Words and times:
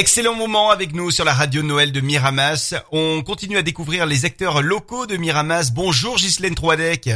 Excellent 0.00 0.34
moment 0.34 0.70
avec 0.70 0.94
nous 0.94 1.10
sur 1.10 1.26
la 1.26 1.34
radio 1.34 1.62
Noël 1.62 1.92
de 1.92 2.00
Miramas. 2.00 2.74
On 2.90 3.22
continue 3.22 3.58
à 3.58 3.62
découvrir 3.62 4.06
les 4.06 4.24
acteurs 4.24 4.62
locaux 4.62 5.04
de 5.04 5.18
Miramas. 5.18 5.72
Bonjour 5.74 6.16
Ghislaine 6.16 6.54
Troadec. 6.54 7.10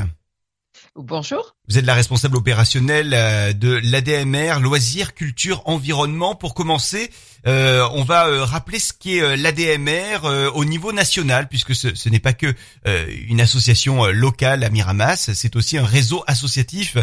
Bonjour. 0.94 1.56
Vous 1.66 1.78
êtes 1.78 1.86
la 1.86 1.94
responsable 1.94 2.36
opérationnelle 2.36 3.14
euh, 3.14 3.54
de 3.54 3.80
l'ADMR, 3.82 4.60
loisirs, 4.60 5.14
culture, 5.14 5.62
environnement. 5.64 6.34
Pour 6.34 6.52
commencer, 6.52 7.10
euh, 7.46 7.88
on 7.94 8.04
va 8.04 8.28
euh, 8.28 8.44
rappeler 8.44 8.78
ce 8.78 8.92
qu'est 8.92 9.34
l'ADMR 9.38 10.52
au 10.52 10.66
niveau 10.66 10.92
national, 10.92 11.48
puisque 11.48 11.74
ce, 11.74 11.94
ce 11.94 12.10
n'est 12.10 12.20
pas 12.20 12.34
que 12.34 12.54
une 12.84 13.40
association 13.40 14.04
locale 14.08 14.62
à 14.62 14.68
Miramas, 14.68 15.30
c'est 15.32 15.56
aussi 15.56 15.78
un 15.78 15.86
réseau 15.86 16.22
associatif 16.26 16.98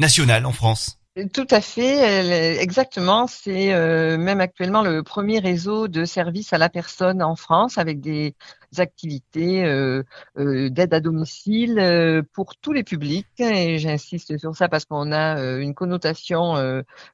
national 0.00 0.46
en 0.46 0.52
France. 0.52 0.99
Tout 1.32 1.46
à 1.50 1.60
fait, 1.60 2.60
exactement. 2.60 3.26
C'est 3.26 3.74
même 4.16 4.40
actuellement 4.40 4.82
le 4.82 5.02
premier 5.02 5.38
réseau 5.38 5.88
de 5.88 6.04
services 6.04 6.52
à 6.52 6.58
la 6.58 6.68
personne 6.68 7.22
en 7.22 7.36
France 7.36 7.78
avec 7.78 8.00
des 8.00 8.34
activités 8.78 9.64
euh, 9.64 10.02
euh, 10.38 10.70
d'aide 10.70 10.94
à 10.94 11.00
domicile 11.00 11.78
euh, 11.78 12.22
pour 12.32 12.56
tous 12.56 12.72
les 12.72 12.84
publics. 12.84 13.26
Et 13.38 13.78
j'insiste 13.78 14.38
sur 14.38 14.54
ça 14.54 14.68
parce 14.68 14.84
qu'on 14.84 15.12
a 15.12 15.40
une 15.56 15.74
connotation 15.74 16.54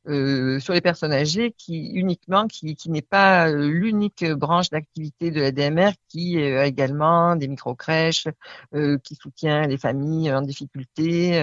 sur 0.06 0.72
les 0.74 0.80
personnes 0.80 1.12
âgées 1.12 1.54
qui 1.56 1.90
uniquement, 1.92 2.46
qui, 2.46 2.74
qui 2.74 2.90
n'est 2.90 3.02
pas 3.02 3.50
l'unique 3.50 4.24
branche 4.24 4.70
d'activité 4.70 5.30
de 5.30 5.40
la 5.40 5.52
DMR, 5.52 5.92
qui 6.08 6.38
a 6.42 6.66
également 6.66 7.36
des 7.36 7.48
micro-crèches, 7.48 8.26
qui 8.72 9.14
soutient 9.14 9.66
les 9.66 9.78
familles 9.78 10.32
en 10.32 10.42
difficulté, 10.42 11.38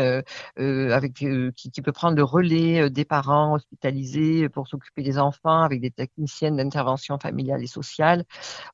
avec 0.57 1.13
qui, 1.13 1.71
qui, 1.71 1.81
peut 1.81 1.91
prendre 1.91 2.17
le 2.17 2.23
relais 2.23 2.89
des 2.89 3.05
parents 3.05 3.53
hospitalisés 3.53 4.49
pour 4.49 4.67
s'occuper 4.67 5.03
des 5.03 5.17
enfants, 5.17 5.63
avec 5.63 5.81
des 5.81 5.91
techniciennes 5.91 6.57
d'intervention 6.57 7.17
familiale 7.19 7.63
et 7.63 7.67
sociale, 7.67 8.25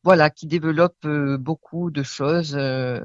voilà, 0.04 0.30
qui 0.30 0.48
beaucoup 1.38 1.92
de 1.92 2.04
choses, 2.04 2.56
euh, 2.56 3.00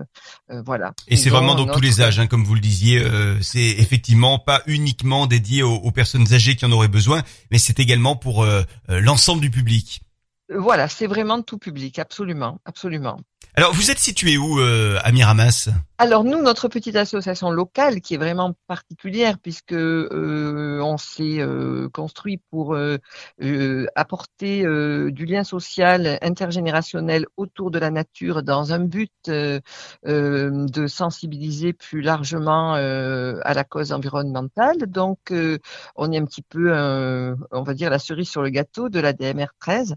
euh, 0.51 0.63
voilà. 0.65 0.95
Et 1.09 1.17
c'est 1.17 1.31
vraiment 1.31 1.55
dans 1.55 1.67
tous 1.67 1.81
les 1.81 2.01
âges, 2.01 2.19
hein, 2.19 2.27
comme 2.27 2.45
vous 2.45 2.55
le 2.55 2.61
disiez. 2.61 2.99
Euh, 2.99 3.41
c'est 3.41 3.59
effectivement 3.59 4.39
pas 4.39 4.63
uniquement 4.67 5.27
dédié 5.27 5.63
aux, 5.63 5.91
personnes 5.91 6.33
âgées 6.33 6.57
qui 6.57 6.65
en 6.65 6.73
auraient 6.73 6.89
besoin, 6.89 7.23
mais 7.51 7.59
c'est 7.59 7.79
également 7.79 8.17
pour 8.17 8.47
l'ensemble 8.89 9.41
du 9.41 9.51
public. 9.51 10.01
Voilà, 10.55 10.89
c'est 10.89 11.07
vraiment 11.07 11.41
tout 11.43 11.59
public, 11.59 11.99
absolument, 11.99 12.61
absolument. 12.65 13.19
Alors, 13.57 13.73
vous 13.73 13.91
êtes 13.91 13.99
situé 13.99 14.37
où 14.37 14.59
à 14.59 15.13
Miramas? 15.13 15.71
Alors 15.97 16.25
nous, 16.25 16.43
notre 16.43 16.67
petite 16.67 16.97
association 16.97 17.53
locale, 17.53 18.01
qui 18.01 18.15
est 18.15 18.19
vraiment 18.19 18.53
particulière, 18.67 19.39
puisque 19.39 19.73
euh, 19.73 20.81
on 20.83 20.97
s'est 20.97 21.39
euh, 21.39 21.89
construit 21.89 22.43
pour 22.51 22.75
euh, 22.75 22.99
apporter 23.95 24.65
du 25.13 25.25
lien 25.25 25.45
social 25.45 26.19
intergénérationnel 26.21 27.27
autour 27.37 27.71
de 27.71 27.79
la 27.79 27.91
nature, 27.91 28.43
dans 28.43 28.73
un 28.73 28.81
but 28.81 29.13
de 29.29 30.87
sensibiliser 30.89 31.73
plus 31.73 32.01
largement 32.01 32.75
à 32.75 33.55
la 33.55 33.65
cause 33.65 33.93
environnementale. 33.93 34.79
Donc, 34.89 35.33
on 35.95 36.13
est 36.13 36.19
un 36.19 36.25
petit 36.25 36.43
peu, 36.43 36.73
on 37.53 37.63
va 37.63 37.75
dire, 37.75 37.89
la 37.91 38.01
cerise 38.01 38.29
sur 38.29 38.43
le 38.43 38.51
gâteau 38.51 38.89
de 38.89 38.99
la 38.99 39.13
DMR 39.13 39.47
13. 39.61 39.95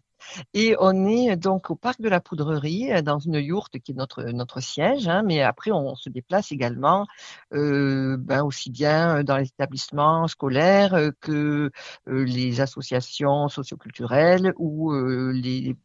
Et 0.53 0.75
on 0.79 1.05
est 1.07 1.35
donc 1.35 1.69
au 1.69 1.75
parc 1.75 2.01
de 2.01 2.09
la 2.09 2.19
Poudrerie, 2.19 3.01
dans 3.03 3.19
une 3.19 3.35
yourte 3.35 3.79
qui 3.79 3.91
est 3.91 3.95
notre 3.95 4.23
notre 4.23 4.59
siège, 4.61 5.07
hein, 5.07 5.23
mais 5.23 5.41
après 5.41 5.71
on 5.71 5.95
se 5.95 6.09
déplace 6.09 6.51
également, 6.51 7.05
euh, 7.53 8.17
ben 8.17 8.43
aussi 8.43 8.69
bien 8.71 9.23
dans 9.23 9.38
les 9.38 9.47
établissements 9.47 10.27
scolaires 10.27 10.93
euh, 10.93 11.11
que 11.21 11.71
euh, 12.07 12.23
les 12.25 12.61
associations 12.61 13.47
socioculturelles 13.47 14.53
ou 14.57 14.93
les 15.31 15.75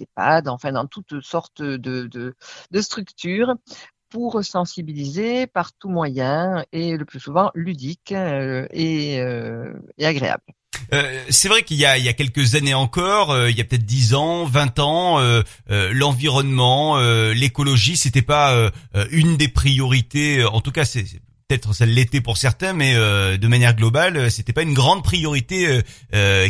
EHPAD, 0.00 0.48
enfin 0.48 0.72
dans 0.72 0.86
toutes 0.86 1.20
sortes 1.20 1.62
de, 1.62 2.06
de, 2.06 2.80
structures 2.80 3.54
pour 4.08 4.42
sensibiliser 4.44 5.46
par 5.46 5.72
tout 5.72 5.88
moyen 5.88 6.64
et 6.72 6.96
le 6.96 7.04
plus 7.04 7.20
souvent 7.20 7.50
ludique 7.54 8.12
et, 8.12 9.16
et 9.98 10.06
agréable. 10.06 10.42
Euh, 10.92 11.24
c'est 11.30 11.48
vrai 11.48 11.62
qu'il 11.62 11.76
y 11.76 11.84
a, 11.84 11.98
il 11.98 12.04
y 12.04 12.08
a 12.08 12.12
quelques 12.12 12.54
années 12.54 12.74
encore, 12.74 13.30
euh, 13.30 13.50
il 13.50 13.56
y 13.56 13.60
a 13.60 13.64
peut-être 13.64 13.86
10 13.86 14.14
ans, 14.14 14.44
20 14.44 14.78
ans, 14.78 15.20
euh, 15.20 15.42
l'environnement, 15.92 16.98
l'écologie, 17.32 17.96
c'était 17.96 18.22
pas 18.22 18.70
une 19.10 19.36
des 19.36 19.48
priorités. 19.48 20.44
En 20.44 20.60
tout 20.60 20.72
cas, 20.72 20.84
c'est 20.84 21.04
peut-être 21.48 21.74
ça 21.74 21.86
l'était 21.86 22.20
pour 22.20 22.36
certains, 22.36 22.72
mais 22.72 22.94
de 22.94 23.48
manière 23.48 23.74
globale, 23.74 24.30
c'était 24.30 24.52
pas 24.52 24.62
une 24.62 24.74
grande 24.74 25.02
priorité 25.02 25.80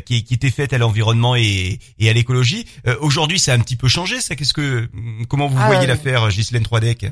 qui, 0.05 0.25
qui, 0.25 0.35
était 0.35 0.51
faite 0.51 0.73
à 0.73 0.79
l'environnement 0.79 1.37
et, 1.37 1.79
et 1.99 2.11
à 2.11 2.13
l'écologie. 2.13 2.67
Aujourd'hui, 3.01 3.39
ça 3.39 3.53
a 3.53 3.57
un 3.57 3.61
petit 3.61 3.77
peu 3.77 3.89
changé. 3.89 4.21
Ça, 4.21 4.37
qu'est-ce 4.37 4.55
que, 4.55 4.89
comment 5.29 5.49
vous 5.49 5.57
voyez 5.57 5.87
l'affaire, 5.87 6.29
Ghislaine 6.29 6.63
Troidec? 6.63 7.07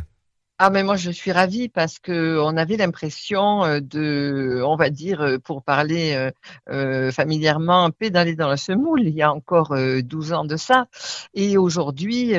Ah 0.60 0.70
mais 0.70 0.82
moi 0.82 0.96
je 0.96 1.12
suis 1.12 1.30
ravie 1.30 1.68
parce 1.68 2.00
que 2.00 2.40
on 2.40 2.56
avait 2.56 2.76
l'impression 2.76 3.64
euh, 3.64 3.78
de, 3.80 4.60
on 4.66 4.74
va 4.74 4.90
dire 4.90 5.20
euh, 5.20 5.38
pour 5.38 5.62
parler 5.62 6.14
euh, 6.14 6.32
euh, 6.68 7.12
familièrement, 7.12 7.92
pédaler 7.92 8.34
dans 8.34 8.48
la 8.48 8.56
semoule 8.56 9.02
il 9.02 9.14
y 9.14 9.22
a 9.22 9.32
encore 9.32 9.72
12 10.02 10.32
ans 10.32 10.44
de 10.44 10.56
ça. 10.56 10.86
Et 11.34 11.56
aujourd'hui 11.58 12.34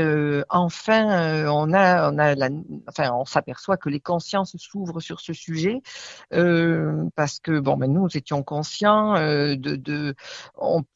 enfin 0.49 1.47
on 1.47 1.73
a 1.73 2.11
on 2.11 2.17
a 2.17 2.35
la, 2.35 2.49
enfin 2.89 3.11
on 3.13 3.23
s'aperçoit 3.23 3.77
que 3.77 3.87
les 3.87 4.01
consciences 4.01 4.57
s'ouvrent 4.57 4.99
sur 4.99 5.21
ce 5.21 5.31
sujet 5.31 5.81
parce 7.15 7.39
que 7.39 7.59
bon 7.59 7.77
ben 7.77 7.91
nous 7.91 8.07
étions 8.17 8.43
conscients 8.43 9.13
de, 9.13 9.55
de 9.55 10.13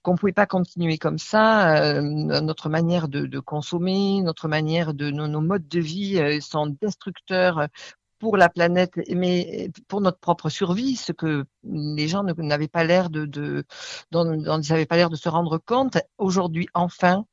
qu'on 0.02 0.16
pouvait 0.18 0.34
pas 0.34 0.46
continuer 0.46 0.98
comme 0.98 1.18
ça 1.18 2.02
notre 2.02 2.68
manière 2.70 3.08
de, 3.08 3.26
de, 3.26 3.40
consommer 3.40 4.22
notre 4.22 4.48
manière 4.50 4.94
de 4.94 5.10
nos, 5.10 5.28
nos 5.28 5.42
modes 5.42 5.68
de 5.70 5.80
vie 5.80 6.42
sont 6.42 6.68
destructeurs 6.68 7.13
pour 8.20 8.38
la 8.38 8.48
planète, 8.48 8.94
mais 9.10 9.70
pour 9.90 10.00
notre 10.00 10.20
propre 10.20 10.48
survie, 10.50 10.96
ce 10.96 11.12
que 11.12 11.46
les 11.64 12.08
gens 12.08 12.24
n'avaient 12.24 12.70
pas 12.70 12.86
l'air 12.86 13.10
de, 13.10 13.26
dont, 14.12 14.34
ils 14.34 14.70
n'avaient 14.70 14.86
pas 14.86 14.96
l'air 14.96 15.10
de 15.10 15.18
se 15.18 15.28
rendre 15.28 15.58
compte. 15.58 15.98
Aujourd'hui, 16.18 16.68
enfin, 16.74 17.26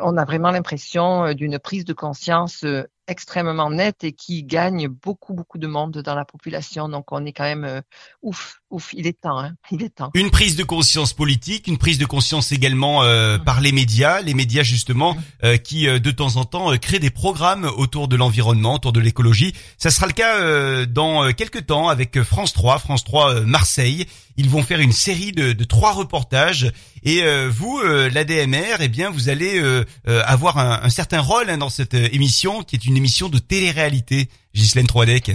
on 0.00 0.16
a 0.16 0.24
vraiment 0.24 0.50
l'impression 0.50 1.24
euh, 1.24 1.34
d'une 1.34 1.58
prise 1.58 1.84
de 1.84 1.92
conscience 1.92 2.64
euh, 2.64 2.84
extrêmement 3.06 3.70
nette 3.70 4.04
et 4.04 4.12
qui 4.12 4.44
gagne 4.44 4.88
beaucoup, 4.88 5.34
beaucoup 5.34 5.58
de 5.58 5.66
monde 5.66 5.98
dans 5.98 6.14
la 6.14 6.24
population. 6.24 6.88
Donc, 6.88 7.10
on 7.12 7.24
est 7.24 7.32
quand 7.32 7.44
même 7.44 7.64
euh, 7.64 7.80
ouf, 8.22 8.60
ouf, 8.70 8.90
il 8.94 9.06
est 9.06 9.20
temps, 9.20 9.38
hein, 9.38 9.52
il 9.70 9.82
est 9.82 9.94
temps. 9.94 10.10
Une 10.14 10.30
prise 10.30 10.56
de 10.56 10.64
conscience 10.64 11.12
politique, 11.12 11.66
une 11.66 11.78
prise 11.78 11.98
de 11.98 12.06
conscience 12.06 12.52
également 12.52 13.02
mmh. 13.02 13.44
par 13.44 13.60
les 13.60 13.72
médias, 13.72 14.20
les 14.20 14.34
médias 14.34 14.62
justement 14.62 15.14
mmh. 15.42 15.58
qui 15.58 15.86
de 15.86 16.10
temps 16.10 16.36
en 16.36 16.44
temps 16.44 16.76
créent 16.76 16.98
des 16.98 17.10
programmes 17.10 17.64
autour 17.76 18.08
de 18.08 18.16
l'environnement, 18.16 18.74
autour 18.74 18.92
de 18.92 19.00
l'écologie. 19.00 19.54
Ça 19.78 19.90
sera 19.90 20.06
le 20.06 20.12
cas 20.12 20.86
dans 20.86 21.32
quelques 21.32 21.66
temps 21.66 21.88
avec 21.88 22.22
France 22.22 22.52
3, 22.52 22.78
France 22.78 23.04
3 23.04 23.40
Marseille. 23.42 24.06
Ils 24.36 24.48
vont 24.48 24.62
faire 24.62 24.78
une 24.78 24.92
série 24.92 25.32
de, 25.32 25.52
de 25.52 25.64
trois 25.64 25.92
reportages 25.92 26.70
et 27.02 27.22
euh, 27.22 27.48
vous, 27.50 27.80
euh, 27.80 28.08
l'ADMR, 28.10 28.76
eh 28.80 28.88
bien, 28.88 29.10
vous 29.10 29.28
allez 29.28 29.60
euh, 29.60 29.84
avoir 30.06 30.58
un, 30.58 30.80
un, 30.82 30.90
certain 30.90 31.20
rôle 31.20 31.50
hein, 31.50 31.58
dans 31.58 31.68
cette 31.68 31.94
émission, 31.94 32.62
qui 32.62 32.76
est 32.76 32.84
une 32.84 32.96
émission 32.96 33.28
de 33.28 33.38
télé-réalité. 33.38 34.28
Ghislaine 34.54 34.86
Troidec. 34.86 35.32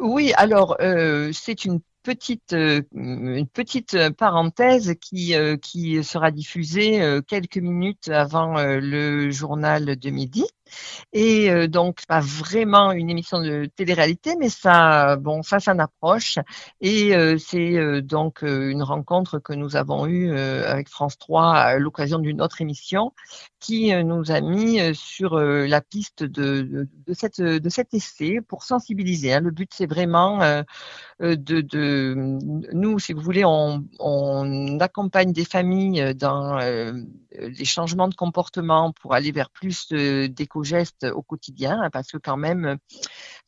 Oui, 0.00 0.32
alors 0.36 0.76
c'est 1.32 1.64
une 1.64 1.80
petite 2.08 2.54
une 2.54 3.46
petite 3.46 4.10
parenthèse 4.16 4.94
qui 4.98 5.34
qui 5.60 6.02
sera 6.02 6.30
diffusée 6.30 7.20
quelques 7.26 7.58
minutes 7.58 8.08
avant 8.08 8.54
le 8.56 9.30
journal 9.30 9.96
de 9.96 10.10
midi 10.10 10.44
et 11.12 11.50
euh, 11.50 11.68
donc, 11.68 12.04
pas 12.06 12.20
vraiment 12.20 12.92
une 12.92 13.10
émission 13.10 13.40
de 13.40 13.66
télé-réalité, 13.76 14.36
mais 14.38 14.48
ça, 14.48 15.16
bon, 15.16 15.42
ça, 15.42 15.60
ça 15.60 15.72
approche. 15.78 16.38
Et 16.80 17.14
euh, 17.14 17.38
c'est 17.38 17.76
euh, 17.76 18.02
donc 18.02 18.42
une 18.42 18.82
rencontre 18.82 19.38
que 19.38 19.52
nous 19.52 19.76
avons 19.76 20.06
eue 20.06 20.36
avec 20.36 20.88
France 20.88 21.18
3 21.18 21.54
à 21.54 21.78
l'occasion 21.78 22.18
d'une 22.18 22.40
autre 22.42 22.60
émission 22.60 23.12
qui 23.60 23.92
nous 24.04 24.30
a 24.30 24.40
mis 24.40 24.78
sur 24.94 25.36
la 25.38 25.80
piste 25.80 26.22
de, 26.22 26.86
cette, 27.12 27.40
de 27.40 27.68
cet 27.68 27.94
essai 27.94 28.40
pour 28.46 28.62
sensibiliser. 28.62 29.32
Hein. 29.32 29.40
Le 29.40 29.50
but, 29.50 29.70
c'est 29.74 29.90
vraiment 29.90 30.38
de, 31.20 31.34
de, 31.34 32.14
nous, 32.72 32.98
si 32.98 33.12
vous 33.12 33.20
voulez, 33.20 33.44
on, 33.44 33.84
on 33.98 34.78
accompagne 34.78 35.32
des 35.32 35.44
familles 35.44 36.14
dans 36.14 36.58
les 36.58 37.64
changements 37.64 38.08
de 38.08 38.14
comportement 38.14 38.92
pour 38.92 39.14
aller 39.14 39.32
vers 39.32 39.50
plus 39.50 39.88
d'éco 39.88 40.57
gestes 40.62 41.04
au 41.04 41.22
quotidien, 41.22 41.80
hein, 41.82 41.90
parce 41.90 42.10
que 42.10 42.18
quand 42.18 42.36
même, 42.36 42.78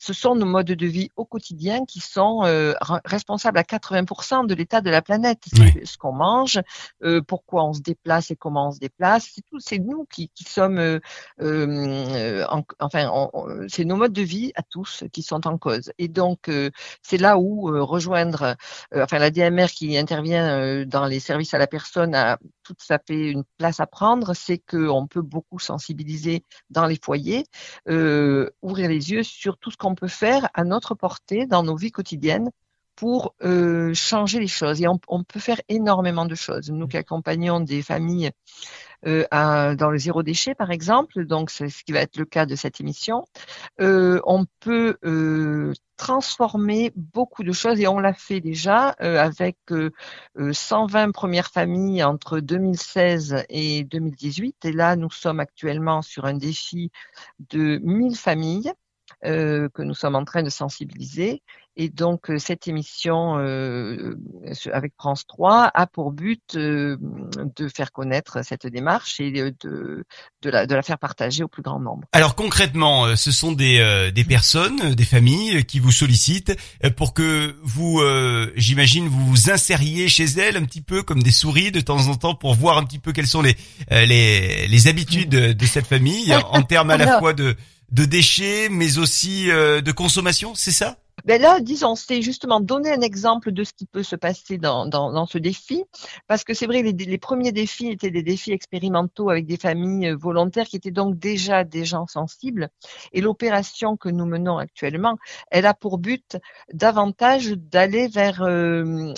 ce 0.00 0.14
sont 0.14 0.34
nos 0.34 0.46
modes 0.46 0.66
de 0.66 0.86
vie 0.86 1.10
au 1.14 1.26
quotidien 1.26 1.84
qui 1.84 2.00
sont 2.00 2.40
euh, 2.44 2.72
responsables 3.04 3.58
à 3.58 3.62
80% 3.62 4.46
de 4.46 4.54
l'état 4.54 4.80
de 4.80 4.88
la 4.90 5.02
planète. 5.02 5.42
C'est 5.54 5.84
ce 5.84 5.98
qu'on 5.98 6.12
mange, 6.12 6.58
euh, 7.04 7.20
pourquoi 7.20 7.64
on 7.64 7.74
se 7.74 7.82
déplace 7.82 8.30
et 8.30 8.36
comment 8.36 8.68
on 8.68 8.72
se 8.72 8.78
déplace. 8.78 9.28
C'est 9.34 9.42
tout, 9.42 9.60
c'est 9.60 9.78
nous 9.78 10.06
qui, 10.10 10.30
qui 10.34 10.44
sommes, 10.44 10.78
euh, 10.78 10.98
euh 11.42 12.44
enfin, 12.80 13.28
c'est 13.68 13.84
nos 13.84 13.96
modes 13.96 14.14
de 14.14 14.22
vie 14.22 14.52
à 14.56 14.62
tous 14.62 15.04
qui 15.12 15.22
sont 15.22 15.46
en 15.46 15.58
cause. 15.58 15.92
Et 15.98 16.08
donc, 16.08 16.50
c'est 17.02 17.18
là 17.18 17.38
où 17.38 17.64
rejoindre, 17.86 18.56
enfin, 18.94 19.18
la 19.18 19.30
DMR 19.30 19.66
qui 19.66 19.98
intervient 19.98 20.84
dans 20.86 21.04
les 21.04 21.20
services 21.20 21.52
à 21.52 21.58
la 21.58 21.66
personne 21.66 22.14
a 22.14 22.38
tout 22.74 22.94
à 22.94 22.98
fait 22.98 23.30
une 23.30 23.44
place 23.58 23.80
à 23.80 23.86
prendre, 23.86 24.34
c'est 24.34 24.58
qu'on 24.58 25.06
peut 25.06 25.22
beaucoup 25.22 25.58
sensibiliser 25.58 26.44
dans 26.70 26.86
les 26.86 26.98
foyers, 27.02 27.44
euh, 27.88 28.50
ouvrir 28.62 28.88
les 28.88 29.10
yeux 29.10 29.22
sur 29.22 29.58
tout 29.58 29.70
ce 29.70 29.76
qu'on 29.76 29.89
peut 29.94 30.08
faire 30.08 30.48
à 30.54 30.64
notre 30.64 30.94
portée 30.94 31.46
dans 31.46 31.62
nos 31.62 31.76
vies 31.76 31.92
quotidiennes 31.92 32.50
pour 32.96 33.34
euh, 33.42 33.94
changer 33.94 34.40
les 34.40 34.46
choses. 34.46 34.82
Et 34.82 34.86
on, 34.86 35.24
peut 35.24 35.40
faire 35.40 35.60
énormément 35.68 36.26
de 36.26 36.34
choses. 36.34 36.70
Nous 36.70 36.86
qui 36.86 36.98
accompagnons 36.98 37.60
des 37.60 37.82
familles 37.82 38.30
euh, 39.06 39.24
dans 39.74 39.90
le 39.90 39.98
zéro 39.98 40.22
déchet, 40.22 40.54
par 40.54 40.70
exemple, 40.70 41.24
donc 41.24 41.50
c'est 41.50 41.70
ce 41.70 41.82
qui 41.82 41.92
va 41.92 42.00
être 42.00 42.18
le 42.18 42.26
cas 42.26 42.44
de 42.44 42.54
cette 42.54 42.80
émission, 42.80 43.24
euh, 43.80 44.20
on 44.26 44.44
peut 44.60 44.98
euh, 45.04 45.72
transformer 46.00 46.92
beaucoup 46.96 47.42
de 47.42 47.52
choses 47.52 47.78
et 47.78 47.86
on 47.86 47.98
l'a 47.98 48.14
fait 48.14 48.40
déjà 48.40 48.96
euh, 49.02 49.18
avec 49.18 49.58
120 50.38 51.08
euh, 51.08 51.12
premières 51.12 51.50
familles 51.50 52.02
entre 52.02 52.40
2016 52.40 53.44
et 53.50 53.84
2018. 53.84 54.64
Et 54.64 54.72
là, 54.72 54.96
nous 54.96 55.10
sommes 55.10 55.40
actuellement 55.40 56.00
sur 56.00 56.24
un 56.24 56.32
défi 56.32 56.90
de 57.50 57.78
1000 57.82 58.16
familles. 58.16 58.72
Euh, 59.26 59.68
que 59.74 59.82
nous 59.82 59.92
sommes 59.92 60.14
en 60.14 60.24
train 60.24 60.42
de 60.42 60.48
sensibiliser. 60.48 61.42
Et 61.76 61.90
donc, 61.90 62.30
euh, 62.30 62.38
cette 62.38 62.66
émission 62.68 63.38
euh, 63.38 64.14
avec 64.72 64.94
France 64.98 65.26
3 65.26 65.70
a 65.74 65.86
pour 65.86 66.10
but 66.10 66.56
de 66.56 66.98
faire 67.68 67.92
connaître 67.92 68.42
cette 68.42 68.66
démarche 68.66 69.20
et 69.20 69.30
de, 69.30 69.54
de, 70.40 70.50
la, 70.50 70.66
de 70.66 70.74
la 70.74 70.80
faire 70.80 70.98
partager 70.98 71.44
au 71.44 71.48
plus 71.48 71.62
grand 71.62 71.78
nombre. 71.78 72.08
Alors 72.12 72.34
concrètement, 72.34 73.14
ce 73.14 73.30
sont 73.30 73.52
des, 73.52 74.10
des 74.14 74.24
personnes, 74.24 74.94
des 74.94 75.04
familles 75.04 75.64
qui 75.66 75.80
vous 75.80 75.92
sollicitent 75.92 76.56
pour 76.96 77.12
que 77.12 77.56
vous, 77.62 78.02
j'imagine, 78.56 79.06
vous 79.06 79.26
vous 79.26 79.50
insériez 79.50 80.08
chez 80.08 80.24
elles 80.24 80.56
un 80.56 80.64
petit 80.64 80.82
peu 80.82 81.02
comme 81.02 81.22
des 81.22 81.30
souris 81.30 81.72
de 81.72 81.80
temps 81.80 82.08
en 82.08 82.14
temps 82.14 82.34
pour 82.34 82.54
voir 82.54 82.78
un 82.78 82.84
petit 82.84 82.98
peu 82.98 83.12
quelles 83.12 83.26
sont 83.26 83.42
les, 83.42 83.56
les, 83.90 84.66
les 84.66 84.88
habitudes 84.88 85.28
de 85.30 85.66
cette 85.66 85.86
famille 85.86 86.34
en 86.34 86.62
termes 86.62 86.90
à 86.90 86.96
la 86.96 87.18
fois 87.18 87.34
de 87.34 87.54
de 87.90 88.04
déchets, 88.04 88.68
mais 88.70 88.98
aussi 88.98 89.50
euh, 89.50 89.80
de 89.80 89.92
consommation, 89.92 90.54
c'est 90.54 90.70
ça? 90.70 90.96
Ben 91.24 91.40
là, 91.40 91.60
disons, 91.60 91.96
c'est 91.96 92.22
justement 92.22 92.60
donner 92.60 92.90
un 92.90 93.00
exemple 93.00 93.52
de 93.52 93.64
ce 93.64 93.72
qui 93.72 93.86
peut 93.86 94.02
se 94.02 94.16
passer 94.16 94.58
dans, 94.58 94.86
dans, 94.86 95.26
ce 95.26 95.38
défi, 95.38 95.84
parce 96.26 96.44
que 96.44 96.54
c'est 96.54 96.66
vrai, 96.66 96.82
les, 96.82 96.92
les, 96.92 97.18
premiers 97.18 97.52
défis 97.52 97.88
étaient 97.88 98.10
des 98.10 98.22
défis 98.22 98.52
expérimentaux 98.52 99.28
avec 99.28 99.46
des 99.46 99.58
familles 99.58 100.08
euh, 100.08 100.16
volontaires 100.16 100.66
qui 100.66 100.76
étaient 100.76 100.90
donc 100.90 101.18
déjà 101.18 101.64
des 101.64 101.84
gens 101.84 102.06
sensibles. 102.06 102.70
Et 103.12 103.20
l'opération 103.20 103.96
que 103.96 104.08
nous 104.08 104.24
menons 104.24 104.58
actuellement, 104.58 105.18
elle 105.50 105.66
a 105.66 105.74
pour 105.74 105.98
but 105.98 106.38
davantage 106.72 107.50
d'aller 107.50 108.08
vers, 108.08 108.42
euh, 108.42 109.12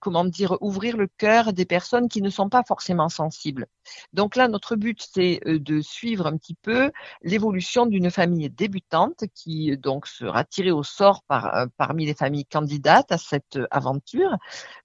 comment 0.00 0.24
dire, 0.24 0.56
ouvrir 0.60 0.96
le 0.96 1.08
cœur 1.18 1.52
des 1.52 1.66
personnes 1.66 2.08
qui 2.08 2.22
ne 2.22 2.30
sont 2.30 2.48
pas 2.48 2.62
forcément 2.66 3.08
sensibles. 3.08 3.66
Donc 4.12 4.36
là, 4.36 4.48
notre 4.48 4.76
but, 4.76 5.06
c'est 5.14 5.40
euh, 5.46 5.58
de 5.58 5.80
suivre 5.80 6.26
un 6.26 6.36
petit 6.36 6.54
peu 6.54 6.90
l'évolution 7.22 7.86
d'une 7.86 8.10
famille 8.10 8.50
débutante 8.50 9.24
qui 9.34 9.76
donc 9.76 10.06
sera 10.06 10.44
tirée 10.44 10.70
au 10.70 10.82
sort 10.82 11.22
par, 11.24 11.54
euh, 11.54 11.66
parmi 11.76 12.06
les 12.06 12.14
familles 12.14 12.44
candidates 12.44 13.12
à 13.12 13.18
cette 13.18 13.56
euh, 13.56 13.66
aventure. 13.70 14.36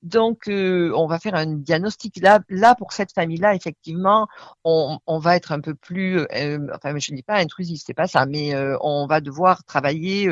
Donc, 0.04 0.48
euh, 0.48 0.92
on 0.96 1.08
va 1.08 1.20
faire 1.20 1.36
un 1.36 1.48
diagnostic. 1.48 2.20
Là, 2.22 2.40
là 2.50 2.76
pour 2.76 2.94
cette 2.94 3.14
famille-là, 3.14 3.56
effectivement, 3.56 4.28
on, 4.64 5.00
on, 5.08 5.20
va 5.20 5.36
être 5.36 5.52
un 5.52 5.62
peu 5.62 5.74
plus, 5.76 6.22
enfin, 6.22 6.98
je 6.98 7.12
ne 7.12 7.16
dis 7.18 7.24
pas 7.24 7.38
intrusif, 7.38 7.82
c'est 7.86 7.94
pas 7.94 8.08
ça, 8.08 8.26
mais 8.26 8.54
on 8.82 9.08
va 9.08 9.22
devoir 9.22 9.64
travailler 9.64 10.30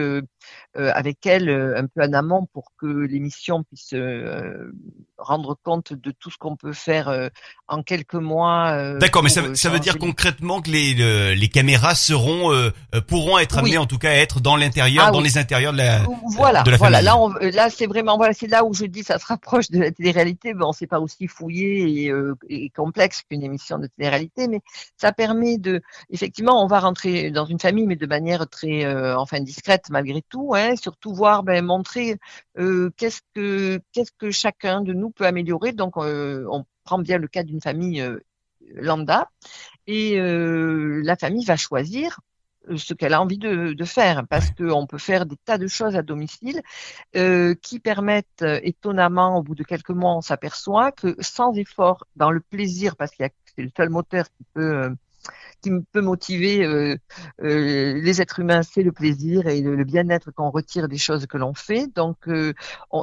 avec 0.74 1.26
elle 1.26 1.50
un 1.50 1.88
peu 1.88 2.04
en 2.04 2.14
amont 2.14 2.46
pour 2.54 2.72
que 2.78 2.86
l'émission 2.86 3.64
puisse 3.64 3.94
rendre 5.18 5.58
compte 5.64 5.94
de 5.94 6.12
tout 6.12 6.30
ce 6.30 6.38
qu'on 6.38 6.56
peut 6.56 6.74
faire 6.74 7.30
en 7.68 7.84
quelques 7.84 8.16
mois. 8.16 8.65
D'accord, 9.00 9.24
mais 9.24 9.30
ça, 9.30 9.42
ça 9.56 9.70
veut 9.70 9.80
dire 9.80 9.98
concrètement 9.98 10.62
que 10.62 10.70
les, 10.70 11.36
les 11.36 11.48
caméras 11.48 11.96
seront, 11.96 12.52
pourront 13.08 13.38
être 13.40 13.58
amenées 13.58 13.78
en 13.78 13.86
tout 13.86 13.98
cas 13.98 14.10
à 14.10 14.16
être 14.16 14.40
dans 14.40 14.56
l'intérieur, 14.56 15.06
ah 15.08 15.12
dans 15.12 15.22
les 15.22 15.38
intérieurs 15.38 15.74
de 15.74 15.78
la 15.78 16.02
voilà 16.36 16.64
de 16.64 16.72
la 16.72 16.78
voilà. 16.78 17.02
là 17.02 17.18
on, 17.18 17.30
là 17.30 17.70
c'est 17.70 17.88
vraiment 17.88 18.18
voilà 18.18 18.34
c'est 18.34 18.48
là 18.48 18.64
où 18.64 18.74
je 18.74 18.86
dis 18.86 19.04
ça 19.04 19.20
se 19.20 19.26
rapproche 19.26 19.70
de 19.70 19.80
la 19.80 19.92
télé-réalité 19.92 20.54
bon 20.54 20.72
c'est 20.72 20.88
pas 20.88 21.00
aussi 21.00 21.28
fouillé 21.28 22.04
et, 22.04 22.12
euh, 22.12 22.36
et 22.50 22.70
complexe 22.70 23.24
qu'une 23.30 23.44
émission 23.44 23.78
de 23.78 23.88
télé-réalité 23.88 24.48
mais 24.48 24.62
ça 24.98 25.12
permet 25.12 25.58
de 25.58 25.82
effectivement 26.10 26.64
on 26.64 26.68
va 26.68 26.80
rentrer 26.80 27.32
dans 27.32 27.46
une 27.46 27.60
famille 27.60 27.88
mais 27.88 27.96
de 27.96 28.08
manière 28.08 28.48
très 28.48 28.86
euh, 28.86 29.18
enfin 29.18 29.40
discrète 29.40 29.86
malgré 29.90 30.22
tout 30.30 30.54
hein, 30.56 30.76
surtout 30.76 31.14
voir 31.14 31.44
ben 31.44 31.64
montrer 31.64 32.18
euh, 32.58 32.90
qu'est-ce 32.98 33.22
que 33.34 33.80
qu'est-ce 33.92 34.12
que 34.18 34.32
chacun 34.32 34.82
de 34.82 34.94
nous 34.94 35.10
peut 35.10 35.26
améliorer. 35.26 35.72
Donc 35.74 35.98
on 35.98 36.66
prend 36.84 37.00
bien 37.00 37.18
le 37.18 37.28
cas 37.28 37.44
d'une 37.44 37.62
famille 37.62 38.04
lambda 38.74 39.30
et 39.88 40.18
la 40.20 41.16
famille 41.16 41.46
va 41.46 41.56
choisir 41.58 42.20
ce 42.76 42.94
qu'elle 42.94 43.14
a 43.14 43.22
envie 43.22 43.38
de, 43.38 43.74
de 43.74 43.86
faire, 43.86 44.26
parce 44.28 44.52
qu'on 44.52 44.88
peut 44.88 44.98
faire 44.98 45.26
des 45.26 45.38
tas 45.38 45.58
de 45.58 45.68
choses 45.68 45.96
à 45.96 46.02
domicile 46.02 46.62
euh, 47.16 47.56
qui 47.62 47.80
permettent, 47.80 48.42
euh, 48.42 48.60
étonnamment, 48.64 49.38
au 49.38 49.44
bout 49.44 49.56
de 49.56 49.64
quelques 49.64 49.92
mois, 49.92 50.16
on 50.16 50.22
s'aperçoit 50.22 50.92
que 50.92 51.16
sans 51.20 51.54
effort, 51.54 52.06
dans 52.16 52.32
le 52.32 52.40
plaisir, 52.40 52.96
parce 52.96 53.12
qu'il 53.12 53.30
c'est 53.56 53.64
le 53.64 53.72
seul 53.76 53.90
moteur 53.90 54.26
qui 54.26 54.46
peut 54.54 54.76
euh, 54.76 54.90
qui 55.62 55.72
peut 55.92 56.02
motiver 56.02 56.64
euh, 56.64 56.96
euh, 57.42 58.00
les 58.02 58.22
êtres 58.22 58.40
humains, 58.40 58.62
c'est 58.62 58.84
le 58.84 58.92
plaisir 58.92 59.48
et 59.48 59.62
le, 59.62 59.84
bien-être 59.84 60.32
qu'on 60.32 60.52
retire 60.52 60.88
des 60.88 60.98
choses 60.98 61.26
que 61.26 61.38
l'on 61.38 61.54
fait. 61.54 61.88
Donc, 61.88 62.28
euh, 62.28 62.54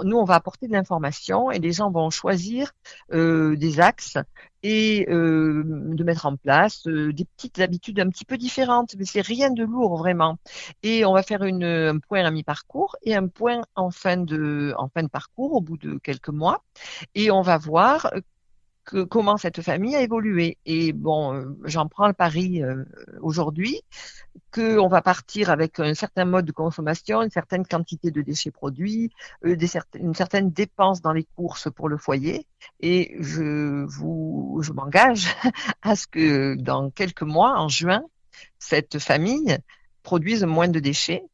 nous, 0.05 0.17
on 0.17 0.25
va 0.25 0.35
apporter 0.35 0.69
de 0.69 0.73
l'information 0.73 1.51
et 1.51 1.59
les 1.59 1.73
gens 1.73 1.91
vont 1.91 2.11
choisir 2.11 2.73
des 3.11 3.81
axes 3.81 4.17
et 4.63 5.07
de 5.09 6.05
mettre 6.05 6.27
en 6.27 6.37
place 6.37 6.87
des 6.87 7.25
petites 7.37 7.59
habitudes 7.61 8.01
un 8.01 8.09
petit 8.09 8.25
peu 8.25 8.37
différentes, 8.39 8.95
mais 8.99 9.05
c'est 9.05 9.21
rien 9.21 9.51
de 9.51 9.65
lourd 9.65 9.97
vraiment. 9.97 10.39
Et 10.83 11.05
on 11.05 11.13
va 11.13 11.23
faire 11.23 11.43
une, 11.43 11.65
un 11.65 11.99
point 11.99 12.25
à 12.25 12.31
mi-parcours 12.31 12.97
et 13.03 13.15
un 13.15 13.29
point 13.29 13.63
en 13.75 13.91
fin 13.91 14.17
de 14.17 14.75
en 14.77 14.89
fin 14.89 15.03
de 15.03 15.09
parcours 15.09 15.55
au 15.55 15.61
bout 15.61 15.77
de 15.77 15.99
quelques 15.99 16.29
mois, 16.29 16.65
et 17.15 17.31
on 17.31 17.43
va 17.43 17.59
voir 17.59 18.13
comment 18.85 19.37
cette 19.37 19.63
famille 19.63 19.95
a 19.95 20.03
évolué. 20.03 20.59
Et 20.67 20.93
bon, 20.93 21.35
euh, 21.35 21.45
j'en 21.65 21.89
prends 21.89 22.07
le 22.07 22.13
pari 22.13 22.63
euh, 22.63 22.85
aujourd'hui 23.21 23.83
qu'on 24.53 24.89
va 24.89 25.03
partir 25.03 25.51
avec 25.51 25.79
un 25.81 25.95
certain 25.95 26.25
mode 26.25 26.45
de 26.45 26.53
consommation, 26.53 27.23
une 27.23 27.31
certaine 27.31 27.67
quantité 27.67 28.11
de 28.11 28.23
déchets 28.23 28.51
produits, 28.51 29.11
euh, 29.45 29.57
des 29.57 29.71
une 29.95 30.15
certaine 30.15 30.51
dépense 30.51 31.01
dans 31.01 31.13
les 31.13 31.27
courses 31.37 31.69
pour 31.75 31.89
le 31.89 31.97
foyer. 31.97 32.47
Et 32.81 33.17
je 33.21 33.85
vous, 33.85 34.61
je 34.63 34.73
m'engage 34.73 35.29
à 35.83 35.97
ce 35.97 36.07
que 36.07 36.55
dans 36.57 36.91
quelques 36.91 37.23
mois, 37.23 37.59
en 37.59 37.69
juin, 37.69 38.03
cette 38.59 38.99
famille 38.99 39.57
produise 40.03 40.45
moins 40.45 40.69
de 40.69 40.81
déchets 40.81 41.25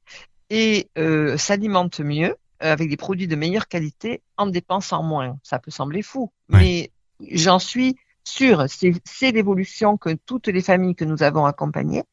et 0.50 0.90
s'alimente 1.36 2.00
mieux 2.00 2.36
avec 2.60 2.88
des 2.88 2.96
produits 2.96 3.28
de 3.28 3.36
meilleure 3.36 3.68
qualité 3.68 4.22
en 4.36 4.46
dépensant 4.46 5.02
moins. 5.02 5.38
Ça 5.42 5.58
peut 5.58 5.70
sembler 5.70 6.02
fou, 6.02 6.32
mais 6.48 6.90
j'en 7.32 7.58
suis 7.58 7.96
sûre, 8.24 8.66
c'est 8.68 9.32
l'évolution 9.32 9.96
que 9.96 10.10
toutes 10.26 10.48
les 10.48 10.62
familles 10.62 10.94
que 10.94 11.04
nous 11.04 11.22
avons 11.22 11.46
accompagnées 11.46 12.04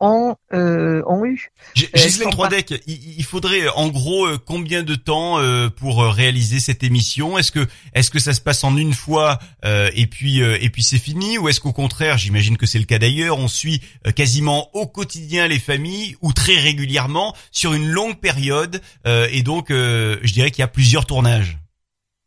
ont, 0.00 0.36
euh, 0.52 1.02
ont 1.06 1.24
eu. 1.24 1.50
Gisèle 1.74 2.30
Troidec, 2.30 2.82
il, 2.86 3.22
faudrait 3.24 3.68
en 3.68 3.88
gros 3.88 4.26
euh, 4.26 4.38
combien 4.38 4.82
de 4.82 4.94
temps 4.94 5.38
euh, 5.38 5.68
pour 5.68 6.02
euh, 6.02 6.08
réaliser 6.08 6.58
cette 6.58 6.82
émission? 6.82 7.38
Est-ce 7.38 7.52
que 7.52 7.68
est-ce 7.92 8.10
que 8.10 8.18
ça 8.18 8.32
se 8.32 8.40
passe 8.40 8.64
en 8.64 8.76
une 8.76 8.94
fois 8.94 9.38
et 9.62 10.06
puis 10.06 10.40
et 10.40 10.70
puis 10.70 10.82
c'est 10.82 10.98
fini? 10.98 11.38
Ou 11.38 11.48
est-ce 11.48 11.60
qu'au 11.60 11.72
contraire, 11.72 12.16
j'imagine 12.16 12.56
que 12.56 12.66
c'est 12.66 12.78
le 12.78 12.84
cas 12.84 12.98
d'ailleurs, 12.98 13.38
on 13.38 13.48
suit 13.48 13.82
quasiment 14.16 14.74
au 14.74 14.86
quotidien 14.86 15.46
les 15.46 15.58
familles 15.58 16.16
ou 16.22 16.32
très 16.32 16.58
régulièrement 16.58 17.36
sur 17.50 17.74
une 17.74 17.88
longue 17.90 18.18
période 18.18 18.80
et 19.04 19.42
donc 19.42 19.66
je 19.68 20.32
dirais 20.32 20.50
qu'il 20.50 20.62
y 20.62 20.64
a 20.64 20.68
plusieurs 20.68 21.04
tournages? 21.04 21.59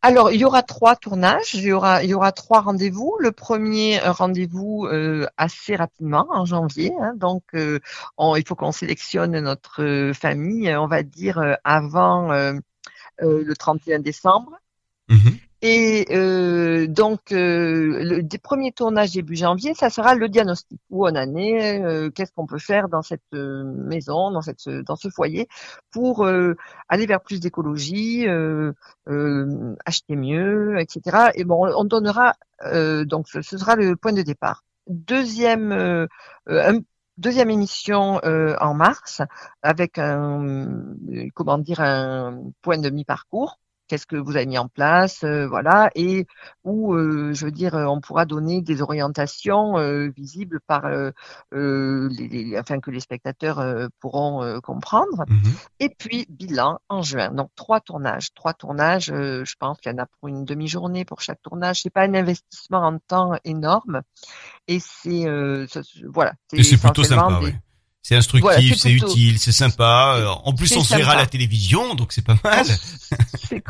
Alors, 0.06 0.30
il 0.30 0.38
y 0.38 0.44
aura 0.44 0.62
trois 0.62 0.96
tournages, 0.96 1.54
il 1.54 1.62
y 1.62 1.72
aura, 1.72 2.04
il 2.04 2.10
y 2.10 2.14
aura 2.14 2.30
trois 2.30 2.60
rendez-vous. 2.60 3.16
Le 3.20 3.32
premier 3.32 3.98
rendez-vous 4.00 4.84
euh, 4.84 5.26
assez 5.38 5.76
rapidement, 5.76 6.26
en 6.28 6.44
janvier. 6.44 6.92
Hein, 7.00 7.14
donc, 7.16 7.42
euh, 7.54 7.78
il 8.36 8.44
faut 8.46 8.54
qu'on 8.54 8.70
sélectionne 8.70 9.40
notre 9.40 9.82
euh, 9.82 10.12
famille, 10.12 10.76
on 10.76 10.86
va 10.86 11.02
dire, 11.02 11.56
avant 11.64 12.28
le 13.18 13.54
31 13.54 14.00
décembre. 14.00 14.50
Mhm. 15.08 15.38
Et 15.66 16.04
euh, 16.10 16.86
donc, 16.86 17.32
euh, 17.32 18.04
le 18.04 18.22
des 18.22 18.36
premiers 18.36 18.70
tournages 18.72 19.12
début 19.12 19.34
janvier, 19.34 19.72
ça 19.72 19.88
sera 19.88 20.14
le 20.14 20.28
diagnostic. 20.28 20.78
Où 20.90 21.06
on 21.06 21.16
en 21.16 21.36
est, 21.36 21.82
euh, 21.82 22.10
qu'est-ce 22.10 22.32
qu'on 22.32 22.44
peut 22.46 22.58
faire 22.58 22.90
dans 22.90 23.00
cette 23.00 23.22
euh, 23.32 23.64
maison, 23.64 24.30
dans 24.30 24.42
cette 24.42 24.68
dans 24.68 24.96
ce 24.96 25.08
foyer, 25.08 25.48
pour 25.90 26.26
euh, 26.26 26.54
aller 26.90 27.06
vers 27.06 27.22
plus 27.22 27.40
d'écologie, 27.40 28.26
acheter 29.86 30.16
mieux, 30.16 30.78
etc. 30.80 31.30
Et 31.34 31.44
bon, 31.44 31.66
on 31.74 31.84
donnera 31.84 32.34
donc 33.06 33.28
ce, 33.28 33.40
ce, 33.40 33.56
sera 33.56 33.74
le 33.74 33.96
point 33.96 34.12
de 34.12 34.20
départ. 34.22 34.64
Deuxième 34.86 36.06
deuxième 37.16 37.50
émission 37.50 38.20
en 38.22 38.74
mars 38.74 39.22
avec 39.62 39.98
un 39.98 40.94
comment 41.34 41.56
dire 41.58 41.80
un 41.80 42.42
point 42.60 42.76
de 42.78 42.90
mi-parcours 42.90 43.58
qu'est-ce 43.88 44.06
que 44.06 44.16
vous 44.16 44.36
avez 44.36 44.46
mis 44.46 44.58
en 44.58 44.68
place, 44.68 45.24
euh, 45.24 45.46
voilà, 45.46 45.90
et 45.94 46.26
où, 46.64 46.94
euh, 46.94 47.32
je 47.34 47.44
veux 47.44 47.50
dire, 47.50 47.74
on 47.74 48.00
pourra 48.00 48.24
donner 48.24 48.62
des 48.62 48.82
orientations 48.82 49.78
euh, 49.78 50.08
visibles 50.16 50.60
par, 50.66 50.88
les, 51.52 52.56
afin 52.56 52.80
que 52.80 52.90
les 52.90 53.00
spectateurs 53.00 53.88
pourront 54.00 54.60
comprendre. 54.60 55.24
Mmh 55.28 55.50
et 55.80 55.88
puis 55.88 56.26
bilan 56.28 56.78
en 56.88 57.02
juin. 57.02 57.30
Donc 57.30 57.50
trois 57.56 57.80
tournages, 57.80 58.32
trois 58.32 58.54
tournages. 58.54 59.06
je 59.06 59.54
pense 59.58 59.78
qu'il 59.78 59.92
y 59.92 59.94
en 59.94 59.98
a 59.98 60.06
pour 60.06 60.28
une 60.28 60.44
demi-journée 60.44 61.04
pour 61.04 61.20
chaque 61.20 61.42
tournage. 61.42 61.82
C'est 61.82 61.90
pas 61.90 62.02
un 62.02 62.14
investissement 62.14 62.78
en 62.78 62.98
temps 62.98 63.32
énorme, 63.44 64.02
et 64.68 64.78
c'est 64.80 65.26
voilà. 66.06 66.34
Et 66.52 66.62
c'est 66.62 66.78
plutôt 66.78 67.04
sympa. 67.04 67.40
oui. 67.42 67.54
C'est 68.06 68.16
instructif, 68.16 68.76
c'est 68.76 68.92
utile, 68.92 69.38
c'est 69.38 69.50
sympa. 69.50 70.16
Euh, 70.18 70.26
en 70.28 70.52
plus, 70.52 70.76
on 70.76 70.84
se 70.84 70.94
verra 70.94 71.12
à 71.12 71.16
la 71.16 71.26
télévision, 71.26 71.94
donc 71.94 72.12
c'est 72.12 72.24
pas 72.24 72.36
mal. 72.44 72.66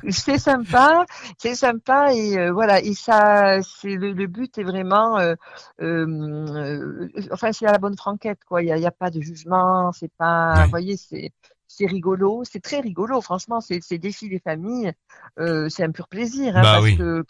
C'est 0.09 0.39
sympa, 0.39 1.05
c'est 1.37 1.55
sympa 1.55 2.15
et 2.15 2.39
euh, 2.39 2.53
voilà. 2.53 2.81
Et 2.81 2.95
ça, 2.95 3.61
c'est 3.63 3.97
le, 3.97 4.27
but 4.27 4.57
est 4.57 4.63
vraiment, 4.63 5.19
euh, 5.19 5.35
euh 5.83 7.09
enfin, 7.31 7.53
c'est 7.53 7.67
à 7.67 7.73
la 7.73 7.79
bonne 7.79 7.97
franquette 7.97 8.39
quoi. 8.49 8.63
Il 8.63 8.69
y 8.69 8.73
a, 8.73 8.79
y 8.79 8.87
a, 8.87 8.91
pas 8.91 9.11
de 9.11 9.21
jugement, 9.21 9.93
c'est 9.93 10.11
pas, 10.17 10.65
vous 10.65 10.71
voyez, 10.71 10.97
c'est 10.97 11.33
c'est 11.77 11.87
rigolo, 11.87 12.43
c'est 12.45 12.61
très 12.61 12.81
rigolo, 12.81 13.21
franchement, 13.21 13.61
c'est 13.61 13.83
ces 13.83 13.99
défis 13.99 14.29
des 14.29 14.39
familles, 14.39 14.93
euh, 15.41 15.69
c'est 15.69 15.83
un 15.83 15.91
pur 15.91 16.09
plaisir, 16.09 16.57
hein, 16.57 16.63
bah 16.63 16.79
parce 16.81 16.93
que 16.93 17.25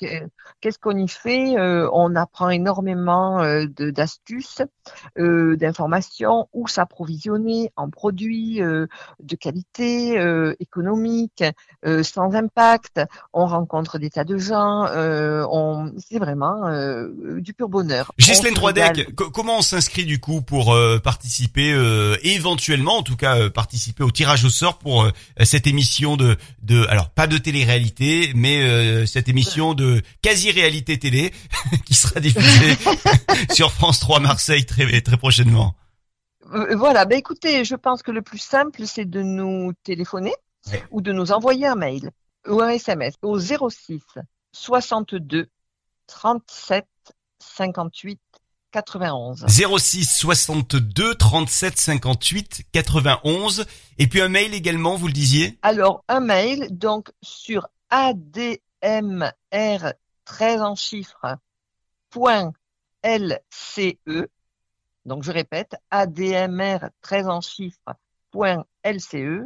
qu'est-ce 0.61 0.79
qu'on 0.79 0.97
y 0.97 1.09
fait 1.09 1.57
euh, 1.57 1.89
On 1.93 2.15
apprend 2.15 2.51
énormément 2.51 3.41
euh, 3.41 3.65
d'astuces, 3.67 4.63
d'informations, 5.17 6.49
où 6.53 6.69
s'approvisionner 6.69 7.71
en 7.77 7.89
produits 7.89 8.59
de 8.59 9.37
qualité, 9.37 10.55
économique, 10.61 11.45
sans 12.03 12.35
impact. 12.35 13.01
On 13.33 13.47
rencontre 13.47 13.99
des 13.99 14.11
tas 14.11 14.25
de 14.25 14.37
gens, 14.37 14.87
on, 14.91 15.93
c'est 15.99 16.19
vraiment 16.19 16.71
du 17.39 17.55
pur 17.55 17.69
bonheur. 17.69 18.13
Ghislaine 18.19 18.55
Troidec, 18.55 19.15
comment 19.15 19.59
on 19.59 19.63
s'inscrit 19.63 20.05
du 20.05 20.21
coup 20.21 20.43
pour 20.43 20.77
participer, 21.03 21.75
éventuellement, 22.23 22.99
en 22.99 23.03
tout 23.03 23.17
cas 23.17 23.49
participer 23.51 24.03
au 24.03 24.11
tirage 24.11 24.34
au 24.43 24.49
sort 24.49 24.79
pour 24.79 25.05
euh, 25.05 25.11
cette 25.45 25.67
émission 25.67 26.17
de, 26.17 26.37
de, 26.62 26.85
alors 26.88 27.11
pas 27.11 27.26
de 27.26 27.38
télé-réalité, 27.38 28.33
mais 28.35 28.62
euh, 28.62 29.07
cette 29.07 29.29
émission 29.29 29.75
de 29.75 30.03
quasi-réalité 30.23 30.99
télé 30.99 31.33
qui 31.85 31.95
sera 31.95 32.19
diffusée 32.19 32.76
sur 33.53 33.71
France 33.71 34.00
3 34.00 34.19
Marseille 34.21 34.67
très 34.67 35.00
très 35.00 35.17
prochainement. 35.17 35.75
Euh, 36.53 36.75
voilà, 36.76 37.05
ben 37.05 37.19
écoutez, 37.19 37.64
je 37.64 37.76
pense 37.76 38.03
que 38.03 38.11
le 38.11 38.23
plus 38.23 38.38
simple 38.38 38.83
c'est 38.87 39.09
de 39.09 39.23
nous 39.23 39.73
téléphoner 39.85 40.35
ou 40.91 41.00
de 41.00 41.12
nous 41.12 41.31
envoyer 41.31 41.67
un 41.67 41.76
mail 41.76 42.11
ou 42.49 42.61
un 42.61 42.71
SMS 42.71 43.14
au 43.23 43.38
06 43.38 44.00
62 44.53 45.49
37 46.07 46.87
58 47.38 48.21
91. 48.75 49.47
06 49.47 50.04
62 50.04 51.14
37 51.14 51.78
58 51.78 52.62
91 52.73 53.66
et 53.99 54.09
puis 54.09 54.21
un 54.21 54.28
mail 54.28 54.52
également, 54.52 54.97
vous 54.97 55.07
le 55.07 55.12
disiez? 55.12 55.57
Alors 55.62 56.04
un 56.09 56.19
mail 56.19 56.66
donc 56.76 57.12
sur 57.23 57.69
admr 57.90 58.59
13 60.25 60.62
en 60.62 60.75
chiffres 60.75 61.37
point 62.11 62.52
lce 63.04 63.97
donc 65.04 65.23
je 65.23 65.31
répète 65.31 65.76
admr 65.93 66.88
13 67.02 67.28
en 67.28 67.40
chiffres 67.40 67.95
point 68.33 68.64
lce 68.85 69.45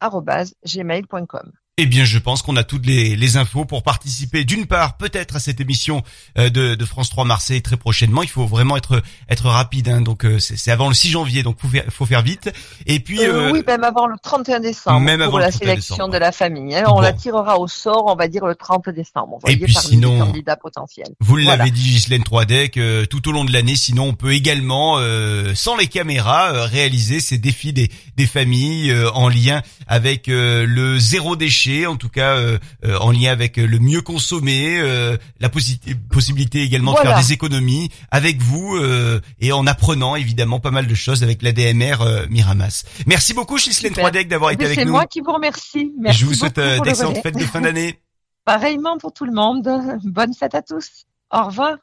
gmail.com. 0.00 1.52
Eh 1.80 1.86
bien, 1.86 2.04
je 2.04 2.18
pense 2.18 2.42
qu'on 2.42 2.56
a 2.56 2.64
toutes 2.64 2.86
les, 2.86 3.14
les, 3.14 3.36
infos 3.36 3.64
pour 3.64 3.84
participer, 3.84 4.42
d'une 4.42 4.66
part, 4.66 4.96
peut-être 4.96 5.36
à 5.36 5.38
cette 5.38 5.60
émission 5.60 6.02
euh, 6.36 6.50
de, 6.50 6.74
de, 6.74 6.84
France 6.84 7.08
3 7.08 7.24
Marseille 7.24 7.62
très 7.62 7.76
prochainement. 7.76 8.24
Il 8.24 8.28
faut 8.28 8.46
vraiment 8.46 8.76
être 8.76 9.00
être 9.28 9.46
rapide, 9.46 9.88
hein, 9.88 10.00
donc 10.00 10.24
euh, 10.24 10.40
c'est 10.40 10.72
avant 10.72 10.88
le 10.88 10.94
6 10.94 11.10
janvier, 11.10 11.44
donc 11.44 11.56
faut 11.60 11.68
faire, 11.68 11.84
faut 11.88 12.04
faire 12.04 12.22
vite. 12.22 12.50
Et 12.86 12.98
puis 12.98 13.20
euh, 13.22 13.52
oui, 13.52 13.62
même 13.64 13.84
avant 13.84 14.08
le 14.08 14.16
31 14.20 14.58
décembre 14.58 14.98
même 14.98 15.24
pour 15.26 15.38
la 15.38 15.52
sélection 15.52 16.08
de 16.08 16.18
la 16.18 16.32
famille. 16.32 16.74
Hein. 16.74 16.86
On 16.88 17.00
la 17.00 17.12
tirera 17.12 17.60
au 17.60 17.68
sort, 17.68 18.06
on 18.08 18.16
va 18.16 18.26
dire 18.26 18.44
le 18.44 18.56
30 18.56 18.88
décembre. 18.88 19.38
Et 19.46 19.56
puis 19.56 19.72
sinon, 19.72 20.18
candidats 20.18 20.56
potentiels. 20.56 21.14
Vous 21.20 21.36
l'avez 21.36 21.70
dit, 21.70 21.92
Ghislaine 21.92 22.24
3 22.24 22.44
tout 23.08 23.28
au 23.28 23.32
long 23.32 23.44
de 23.44 23.52
l'année. 23.52 23.76
Sinon, 23.76 24.06
on 24.06 24.14
peut 24.14 24.32
également, 24.32 24.98
sans 25.54 25.76
les 25.76 25.86
caméras, 25.86 26.66
réaliser 26.66 27.20
ces 27.20 27.38
défis 27.38 27.72
des, 27.72 27.88
des 28.16 28.26
familles 28.26 28.92
en 29.14 29.28
lien 29.28 29.62
avec 29.86 30.26
le 30.26 30.98
zéro 30.98 31.36
déchet 31.36 31.67
en 31.86 31.96
tout 31.96 32.08
cas 32.08 32.36
euh, 32.36 32.58
euh, 32.84 32.96
en 32.98 33.10
lien 33.10 33.30
avec 33.30 33.58
euh, 33.58 33.66
le 33.66 33.78
mieux 33.78 34.00
consommer, 34.00 34.78
la 35.40 35.48
possibilité 35.48 36.62
également 36.62 36.92
de 36.92 36.98
faire 36.98 37.18
des 37.18 37.32
économies 37.32 37.90
avec 38.10 38.40
vous 38.40 38.78
et 39.40 39.52
en 39.52 39.66
apprenant 39.66 40.16
évidemment 40.16 40.60
pas 40.60 40.70
mal 40.70 40.86
de 40.86 40.94
choses 40.94 41.22
avec 41.22 41.42
la 41.42 41.52
DMR 41.52 41.96
Miramas. 42.28 42.84
Merci 43.06 43.34
beaucoup 43.34 43.58
Chislène 43.58 43.92
Troidec 43.92 44.28
d'avoir 44.28 44.50
été 44.50 44.64
avec 44.64 44.78
nous. 44.78 44.84
C'est 44.84 44.90
moi 44.90 45.06
qui 45.06 45.20
vous 45.20 45.32
remercie. 45.32 45.92
Merci 45.98 46.20
je 46.20 46.26
vous 46.26 46.34
souhaite 46.34 46.60
d'excellentes 46.84 47.22
fêtes 47.22 47.38
de 47.38 47.44
fin 47.44 47.60
d'année. 47.60 48.00
Pareillement 48.44 48.98
pour 48.98 49.12
tout 49.12 49.24
le 49.24 49.32
monde. 49.32 49.68
Bonne 50.04 50.34
fête 50.34 50.54
à 50.54 50.62
tous. 50.62 51.06
Au 51.30 51.44
revoir. 51.44 51.78